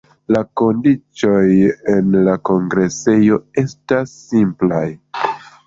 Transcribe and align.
La 0.35 0.39
kondiĉoj 0.61 1.41
en 1.97 2.09
la 2.29 2.35
kongresejo 2.51 3.39
estas 3.65 4.17
simplaj. 4.25 4.85